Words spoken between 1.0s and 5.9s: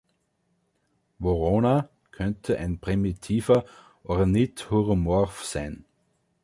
„Vorona“ könnte ein primitiver Ornithuromorph sein.